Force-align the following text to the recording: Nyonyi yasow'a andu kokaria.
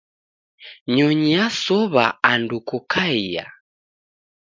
Nyonyi 0.95 1.29
yasow'a 1.35 2.05
andu 2.31 2.57
kokaria. 2.69 3.45